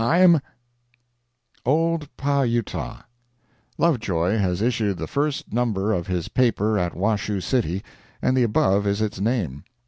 "THE 0.01 0.41
OLD 1.63 2.09
PAH 2.17 2.41
UTAH" 2.45 3.03
Lovejoy 3.77 4.39
has 4.39 4.59
issued 4.59 4.97
the 4.97 5.05
first 5.05 5.53
number 5.53 5.93
of 5.93 6.07
his 6.07 6.27
paper 6.27 6.79
at 6.79 6.95
Washoe 6.95 7.39
City, 7.39 7.83
and 8.19 8.35
the 8.35 8.41
above 8.41 8.87
is 8.87 8.99
its 8.99 9.19
name. 9.21 9.63